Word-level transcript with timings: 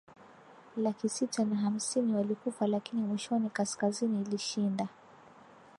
lakisita 0.77 1.45
na 1.45 1.55
hamsini 1.55 2.13
walikufa 2.15 2.67
lakini 2.67 3.01
mwishoni 3.01 3.49
kaskazini 3.49 4.21
ilishinda 4.21 4.87